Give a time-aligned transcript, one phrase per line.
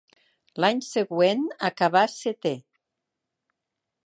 [0.63, 2.55] L'any següent acabà setè.